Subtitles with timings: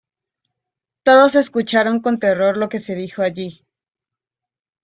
[1.03, 3.67] Todos escucharon con terror lo que se dijo allí.